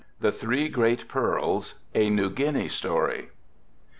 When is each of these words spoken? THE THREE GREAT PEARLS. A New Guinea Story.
THE 0.19 0.31
THREE 0.31 0.69
GREAT 0.69 1.07
PEARLS. 1.07 1.75
A 1.93 2.09
New 2.09 2.31
Guinea 2.31 2.69
Story. 2.69 3.29